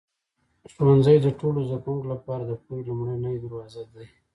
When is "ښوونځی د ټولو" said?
0.71-1.59